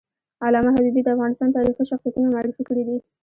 [0.45, 2.97] علامه حبیبي د افغانستان تاریخي شخصیتونه معرفي کړي دي.